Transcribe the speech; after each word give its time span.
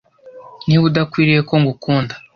Niba 0.67 0.83
udakwiriye 0.89 1.41
ko 1.49 1.53
ngukunda 1.61 2.13